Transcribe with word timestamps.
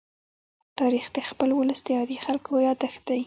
تاریخ 0.79 1.05
د 1.15 1.17
خپل 1.29 1.49
ولس 1.57 1.79
د 1.85 1.87
عادي 1.97 2.17
خلکو 2.25 2.51
يادښت 2.67 3.01
دی. 3.09 3.19